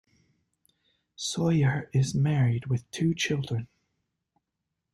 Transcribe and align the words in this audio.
Soyer 1.15 1.87
is 1.93 2.15
married 2.15 2.65
with 2.65 2.89
two 2.89 3.13
children. 3.13 3.67